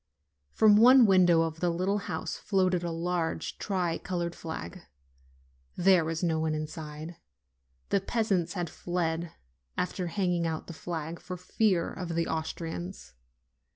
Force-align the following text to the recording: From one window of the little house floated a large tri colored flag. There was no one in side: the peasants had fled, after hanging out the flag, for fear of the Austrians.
From 0.51 0.77
one 0.77 1.05
window 1.05 1.43
of 1.43 1.59
the 1.59 1.69
little 1.69 1.99
house 1.99 2.35
floated 2.35 2.83
a 2.83 2.89
large 2.89 3.59
tri 3.59 3.99
colored 3.99 4.33
flag. 4.33 4.81
There 5.75 6.03
was 6.03 6.23
no 6.23 6.39
one 6.39 6.55
in 6.55 6.65
side: 6.65 7.17
the 7.89 8.01
peasants 8.01 8.53
had 8.53 8.67
fled, 8.67 9.31
after 9.77 10.07
hanging 10.07 10.47
out 10.47 10.65
the 10.65 10.73
flag, 10.73 11.19
for 11.19 11.37
fear 11.37 11.93
of 11.93 12.15
the 12.15 12.25
Austrians. 12.27 13.13